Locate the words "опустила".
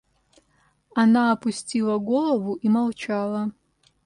1.31-1.99